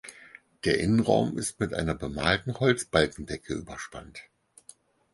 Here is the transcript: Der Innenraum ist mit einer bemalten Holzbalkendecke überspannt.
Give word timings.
Der 0.65 0.79
Innenraum 0.79 1.37
ist 1.37 1.59
mit 1.59 1.75
einer 1.75 1.93
bemalten 1.93 2.59
Holzbalkendecke 2.59 3.53
überspannt. 3.53 4.23